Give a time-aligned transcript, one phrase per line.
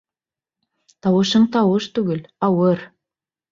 [1.07, 2.85] Тауышың тауыш түгел!...Ауыр!